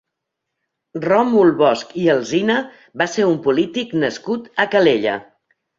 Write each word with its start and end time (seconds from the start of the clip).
Ròmul 1.03 1.51
Bosch 1.61 1.93
i 2.05 2.07
Alsina 2.15 2.57
va 3.03 3.11
ser 3.19 3.29
un 3.35 3.39
polític 3.47 3.97
nascut 4.07 4.53
a 4.67 4.71
Calella. 4.75 5.21